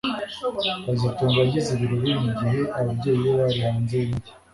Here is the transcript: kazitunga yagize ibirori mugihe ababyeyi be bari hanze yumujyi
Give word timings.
kazitunga 0.83 1.37
yagize 1.41 1.69
ibirori 1.73 2.11
mugihe 2.23 2.59
ababyeyi 2.79 3.19
be 3.25 3.31
bari 3.41 3.59
hanze 3.65 3.95
yumujyi 4.01 4.23